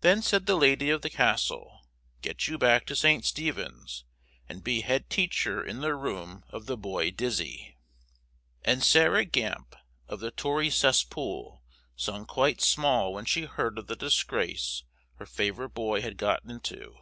Then 0.00 0.22
said 0.22 0.46
the 0.46 0.56
Lady 0.56 0.90
of 0.90 1.02
the 1.02 1.08
Castle, 1.08 1.86
Get 2.20 2.48
you 2.48 2.58
back 2.58 2.84
to 2.86 2.96
St. 2.96 3.24
Stephen's, 3.24 4.04
and 4.48 4.64
be 4.64 4.80
head 4.80 5.08
teacher 5.08 5.64
in 5.64 5.82
the 5.82 5.94
room 5.94 6.42
of 6.48 6.66
the 6.66 6.76
boy 6.76 7.12
Dizzy. 7.12 7.76
And 8.64 8.82
Sarah 8.82 9.24
Gamp, 9.24 9.76
of 10.08 10.18
the 10.18 10.32
Tory 10.32 10.68
cess 10.68 11.04
pool, 11.04 11.62
sung 11.94 12.26
quite 12.26 12.60
small 12.60 13.12
when 13.12 13.24
she 13.24 13.42
heard 13.44 13.78
of 13.78 13.86
the 13.86 13.94
disgrace 13.94 14.82
her 15.14 15.26
favourite 15.26 15.74
boy 15.74 16.02
had 16.02 16.16
got 16.16 16.42
into. 16.44 16.96